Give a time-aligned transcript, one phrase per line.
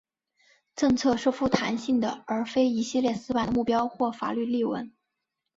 [0.75, 4.91] 政策是富弹性的而非一系列死板的目标或法律例文。